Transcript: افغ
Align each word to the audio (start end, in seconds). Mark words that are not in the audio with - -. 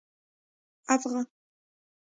افغ 0.93 1.15